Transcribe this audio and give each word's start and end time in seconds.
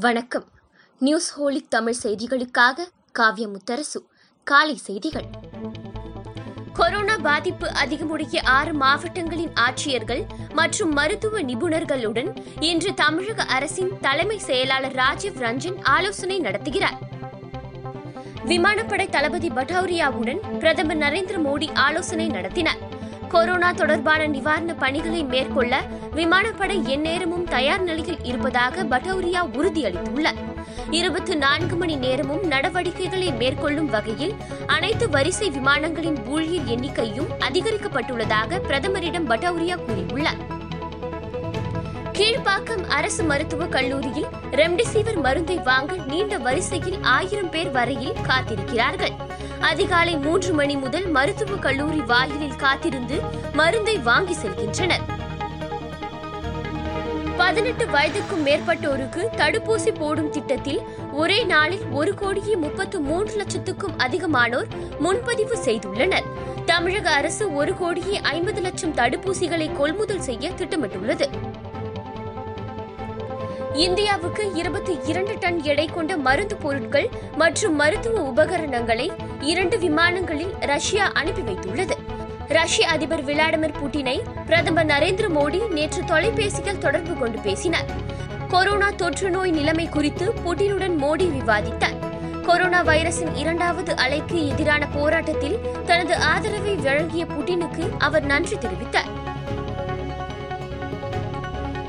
வணக்கம். 0.00 0.44
News 0.98 1.40
holic 1.40 1.68
Tamil 1.68 1.94
செய்திகளுக்காக 2.02 2.78
காவிய 3.12 3.48
முத்தரசு 3.48 4.00
காலை 4.44 4.76
செய்திகள். 4.76 5.24
கொரோனா 6.72 7.16
பாதிப்பு 7.16 7.72
அதிகமுடைய 7.84 8.44
ஆறு 8.44 8.72
மாவட்டங்களின் 8.72 9.52
ஆட்சியர்கள் 9.54 10.24
மற்றும் 10.52 10.92
மருத்துவ 10.92 11.40
நிபுணர்களுடன் 11.40 12.36
இன்று 12.60 12.94
தமிழக 12.94 13.42
அரசின் 13.42 13.90
தலைமை 14.00 14.38
செயலாளர் 14.38 14.92
ராஜீவ் 14.92 15.42
ரஞ்சன் 15.42 15.82
ஆலோசனை 15.82 16.40
நடத்துகிறார். 16.40 16.98
விமானப்படை 18.44 19.08
தளபதி 19.08 19.48
பட்டௌரியாவுடன் 19.48 20.58
பிரதமர் 20.58 20.98
நரேந்திர 20.98 21.38
மோடி 21.48 21.74
ஆலோசனை 21.74 22.26
நடத்தினார். 22.26 23.02
கொரோனா 23.34 23.72
தொடர்பான 23.72 24.26
நிவாரண 24.26 24.74
பணிகளை 24.74 25.24
மேற்கொள்ள 25.24 25.82
விமானப்படை 26.14 26.76
எந்நேரமும் 26.86 27.44
தயார் 27.44 27.82
நிலையில் 27.82 28.20
இருப்பதாக 28.22 28.84
பட்டௌரியா 28.84 29.40
உறுதியளித்துள்ளார் 29.58 30.40
இருபத்தி 30.90 31.34
நான்கு 31.34 31.76
மணி 31.76 31.96
நேரமும் 31.96 32.44
நடவடிக்கைகளை 32.44 33.32
மேற்கொள்ளும் 33.32 33.86
வகையில் 33.86 34.34
அனைத்து 34.66 35.08
வரிசை 35.08 35.50
விமானங்களின் 35.50 36.18
ஊழியர் 36.26 36.70
எண்ணிக்கையும் 36.74 37.30
அதிகரிக்கப்பட்டுள்ளதாக 37.48 38.60
பிரதமரிடம் 38.68 39.30
பட்டௌரியா 39.30 39.78
கூறியுள்ளார். 39.86 40.40
கீழ்ப்பாக்கம் 42.18 42.86
அரசு 42.88 43.22
மருத்துவக் 43.22 43.72
கல்லூரியில் 43.72 44.26
ரெம்டெசிவிர் 44.50 45.22
மருந்தை 45.22 45.56
வாங்க 45.56 45.94
நீண்ட 46.06 46.38
வரிசையில் 46.38 46.98
ஆயிரம் 47.02 47.50
பேர் 47.50 47.70
வரையில் 47.70 48.12
காத்திருக்கிறார்கள். 48.12 49.14
அதிகாலை 49.60 50.16
மூன்று 50.16 50.52
மணி 50.52 50.76
முதல் 50.76 51.10
மருத்துவக் 51.10 51.62
கல்லூரி 51.62 52.00
வாயிலில் 52.00 52.56
காத்திருந்து 52.56 53.20
மருந்தை 53.52 53.98
வாங்கி 53.98 54.36
செல்கின்றனர். 54.42 55.04
பதினெட்டு 57.36 57.86
வயதுக்கும் 57.86 58.44
மேற்பட்டோருக்கு 58.44 59.24
தடுப்பூசி 59.36 59.98
போடும் 59.98 60.30
திட்டத்தில் 60.30 60.80
ஒரே 61.12 61.44
நாளில் 61.44 61.84
ஒரு 61.90 62.14
கோடியே 62.14 62.56
முப்பத்து 62.56 63.00
மூன்று 63.00 63.44
லட்சத்துக்கும் 63.44 63.98
அதிகமானோர் 63.98 64.70
முன்பதிவு 64.98 65.58
செய்துள்ளனர். 65.64 66.24
தமிழக 66.66 67.10
அரசு 67.10 67.54
ஒரு 67.54 67.76
கோடியே 67.76 68.20
ஐம்பது 68.22 68.60
லட்சம் 68.60 68.94
தடுப்பூசிகளை 68.94 69.76
கொள்முதல் 69.76 70.20
செய்ய 70.20 70.50
திட்டமிட்டுள்ளது. 70.50 71.28
இந்தியாவுக்கு 73.74 74.52
இருபத்தி 74.54 74.98
இரண்டு 75.04 75.36
டன் 75.40 75.62
எடை 75.62 75.86
கொண்ட 75.86 76.16
மருந்து 76.16 76.56
பொருட்கள் 76.56 77.08
மற்றும் 77.36 77.74
மருத்துவ 77.74 78.20
உபகரணங்களை 78.20 79.12
இரண்டு 79.40 79.78
விமானங்களில் 79.78 80.52
ரஷ்யா 80.60 81.10
அனுப்பி 81.12 81.40
வைத்துள்ளது. 81.40 81.90
ரஷ்ய 82.48 82.88
அதிபர் 82.88 83.24
விளாடிமிர் 83.24 83.74
புட்டினை 83.82 84.20
பிரதமர் 84.46 84.86
நரேந்திர 84.86 85.28
மோடி 85.28 85.70
நேற்று 85.70 86.04
தொலைபேசியில் 86.04 86.78
தொடர்பு 86.78 87.14
கொண்டு 87.14 87.38
பேசினார். 87.38 87.86
கொரோனா 88.48 88.90
தொற்று 88.90 89.30
நோய் 89.30 89.50
நிலைமை 89.50 89.88
குறித்து 89.88 90.32
புட்டினுடன் 90.44 90.96
மோடி 91.02 91.28
விவாதித்தார். 91.38 91.98
கொரோனா 92.42 92.84
வைரஸின் 92.84 93.34
இரண்டாவது 93.34 93.94
அலைக்கு 93.94 94.48
எதிரான 94.48 94.86
போராட்டத்தில் 94.86 95.58
தனது 95.86 96.16
ஆதரவை 96.16 96.74
வழங்கிய 96.74 97.24
புட்டினுக்கு 97.24 97.90
அவர் 97.98 98.24
நன்றி 98.24 98.56
தெரிவித்தார். 98.56 99.23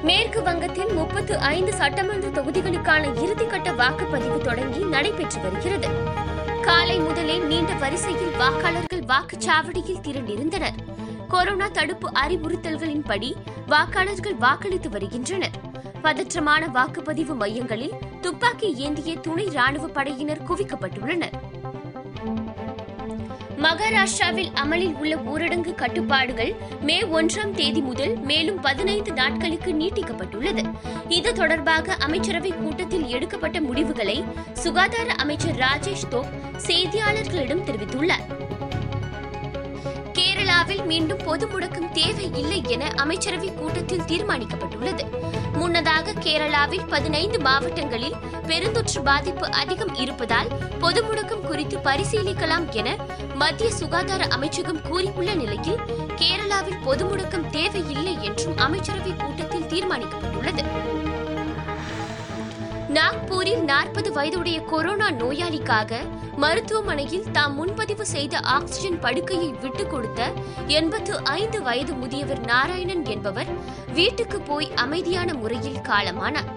மேற்கு 0.05 0.41
வங்கத்தில் 0.41 0.93
முப்பத்து 0.93 1.39
ஐந்து 1.39 1.73
சட்டமன்ற 1.73 2.27
தொகுதிகளுக்கான 2.27 3.03
இறுதிக்கட்ட 3.23 3.69
வாக்குப்பதிவு 3.75 4.37
தொடங்கி 4.37 4.79
நடைபெற்று 4.83 5.41
வருகிறது. 5.41 5.89
காலை 6.61 6.99
முதலே 6.99 7.37
நீண்ட 7.37 7.73
வரிசையில் 7.73 8.35
வாக்காளர்கள் 8.39 9.05
வாக்குச்சாவடியில் 9.05 10.01
திரண்டிருந்தனர். 10.01 10.77
கொரோனா 11.27 11.67
தடுப்பு 11.67 12.11
அறிவுறுத்தல்களின்படி 12.11 13.33
வாக்காளர்கள் 13.67 14.37
வாக்களித்து 14.37 14.89
வருகின்றனர். 14.89 15.57
பதற்றமான 16.03 16.67
வாக்குப்பதிவு 16.73 17.35
மையங்களில் 17.35 17.93
துப்பாக்கி 18.21 18.75
ஏந்திய 18.75 19.15
துணை 19.15 19.45
ராணுவ 19.45 19.87
படையினர் 19.87 20.43
குவிக்கப்பட்டுள்ளனர். 20.43 21.33
மகாராஷ்டிராவில் 23.57 24.49
அமலில் 24.53 24.95
உள்ள 24.95 25.15
ஊரடங்கு 25.15 25.75
கட்டுப்பாடுகள் 25.75 26.55
மே 26.81 27.01
ஒன்றாம் 27.01 27.51
தேதி 27.51 27.81
முதல் 27.81 28.15
மேலும் 28.15 28.59
பதினைந்து 28.59 29.11
நாட்களுக்கு 29.13 29.73
நீட்டிக்கப்பட்டுள்ளது. 29.73 30.63
இது 31.07 31.33
தொடர்பாக 31.33 31.93
அமைச்சரவை 31.93 32.49
கூட்டத்தில் 32.49 33.07
எடுக்கப்பட்ட 33.07 33.61
முடிவுகளை 33.61 34.23
சுகாதார 34.53 35.13
அமைச்சர் 35.13 35.55
ராஜேஷ் 35.55 36.07
தோப் 36.09 36.31
செய்தியாளர்களிடம் 36.67 37.63
தெரிவித்துள்ளார். 37.63 38.25
கேரளாவில் 40.55 40.89
மீண்டும் 40.89 41.23
பொது 41.23 41.45
முடக்கம் 41.47 41.87
தேவை 41.91 42.25
இல்லை 42.41 42.59
என 42.67 42.83
அமைச்சரவை 42.95 43.49
கூட்டத்தில் 43.53 44.05
தீர்மானிக்கப்பட்டுள்ளது. 44.11 45.03
முன்னதாக 45.53 46.13
கேரளாவில் 46.25 46.85
பதினைந்து 46.89 47.39
மாவட்டங்களில் 47.39 48.15
பெருந்தொற்று 48.47 49.01
பாதிப்பு 49.03 49.51
அதிகம் 49.51 49.93
இருப்பதால் 49.95 50.51
பொது 50.79 51.01
முடக்கம் 51.03 51.45
குறித்து 51.47 51.77
பரிசீலிக்கலாம் 51.77 52.67
என 52.71 52.95
மத்திய 53.35 53.71
சுகாதார 53.71 54.23
அமைச்சகம் 54.27 54.81
கூறியுள்ள 54.81 55.33
நிலையில் 55.33 55.83
கேரளாவில் 56.21 56.83
பொது 56.83 57.05
முடக்கம் 57.05 57.49
தேவையில்லை 57.49 58.17
என்றும் 58.23 58.57
அமைச்சரவை 58.57 59.13
கூட்டத்தில் 59.15 59.69
தீர்மானிக்கப்பட்டுள்ளது. 59.73 60.63
நாக்பூரில் 62.95 63.63
நாற்பது 63.63 64.13
வயதுடைய 64.13 64.59
கொரோனா 64.61 65.11
நோயாளிக்காக 65.11 65.97
மருத்துவமனையில் 66.35 67.31
தாம் 67.31 67.55
முன்பதிவு 67.55 68.05
செய்த 68.05 68.39
ஆக்சிஜன் 68.39 68.99
படுக்கையை 68.99 69.47
விட்டுக் 69.61 69.89
கொடுத்த 69.89 70.31
எண்பத்து 70.67 71.23
ஐந்து 71.23 71.61
வயது 71.61 71.93
முதியவர் 71.93 72.39
நாராயணன் 72.39 73.05
என்பவர் 73.05 73.47
வீட்டுக்கு 73.93 74.41
போய் 74.41 74.73
அமைதியான 74.75 75.33
முறையில் 75.33 75.77
காலமானார். 75.77 76.51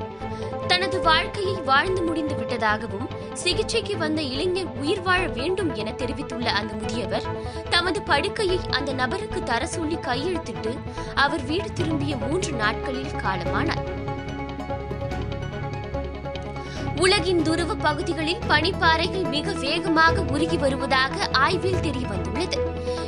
தனது 0.67 1.01
வாழ்க்கையை 1.01 1.55
வாழ்ந்து 1.55 2.03
முடிந்து 2.03 2.35
விட்டதாகவும் 2.35 3.09
சிகிச்சைக்கு 3.33 3.99
வந்த 3.99 4.23
இளைஞர் 4.23 4.73
உயிர் 4.77 5.03
வாழ 5.03 5.27
வேண்டும் 5.27 5.75
என 5.75 5.93
தெரிவித்துள்ள 5.93 6.51
அந்த 6.51 6.75
முதியவர் 6.75 7.25
தமது 7.71 8.03
படுக்கையை 8.03 8.61
அந்த 8.71 8.93
நபருக்கு 8.93 9.43
தர 9.43 9.67
சொல்லி 9.67 9.95
கையெழுத்திட்டு 9.95 10.79
அவர் 11.15 11.45
வீடு 11.45 11.73
திரும்பிய 11.73 12.17
மூன்று 12.17 12.53
நாட்களில் 12.53 13.17
காலமானார். 13.25 14.08
உலகின் 16.99 17.43
துருவ 17.43 17.75
பகுதிகளில் 17.75 18.41
பனிப்பாறைகள் 18.49 19.29
மிக 19.29 19.53
வேகமாக 19.53 20.21
உருகி 20.21 20.57
வருவதாக 20.57 21.29
ஆய்வில் 21.33 21.75
தெரியவந்துள்ளது. 21.75 22.59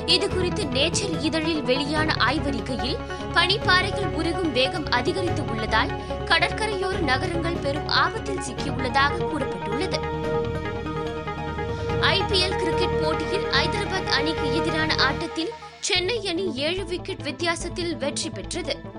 இதுகுறித்து 0.06 0.62
நேச்சர் 0.76 1.14
இதழில் 1.20 1.62
வெளியான 1.62 2.14
ஆய்வறிக்கையில் 2.18 2.96
பனிப்பாறைகள் 3.32 4.08
உருகும் 4.12 4.52
வேகம் 4.52 4.86
அதிகரித்து 4.90 5.44
உள்ளதால் 5.44 5.90
கடற்கரையோர 6.24 6.98
நகரங்கள் 7.00 7.60
பெரும் 7.62 7.88
ஆபத்தில் 7.88 8.38
சிக்கியுள்ளதாக 8.38 9.28
கூறப்பட்டுள்ளது. 9.32 9.98
ஐபிஎல் 12.00 12.56
கிரிக்கெட் 12.56 13.02
போட்டியில் 13.02 13.48
ஐதராபாத் 13.64 14.12
அணிக்கு 14.18 14.54
எதிரான 14.54 14.94
ஆட்டத்தில் 14.94 15.52
சென்னை 15.80 16.26
அணி 16.26 16.54
ஏழு 16.54 16.84
விக்கெட் 16.84 17.22
வித்தியாசத்தில் 17.22 17.96
வெற்றி 17.96 18.30
பெற்றது. 18.30 18.98